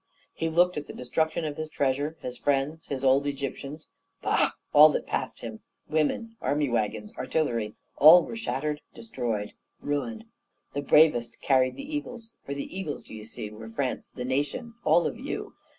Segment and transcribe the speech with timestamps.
[0.33, 3.87] He looked at the destruction of his treasure, his friends, his old Egyptians.
[4.23, 4.49] Bah!
[4.73, 10.25] all that passed him, women, army waggons, artillery, all were shattered, destroyed, ruined.
[10.73, 15.05] The bravest carried the eagles; for the eagles, d'ye see, were France, the nation, all
[15.05, 15.53] of you!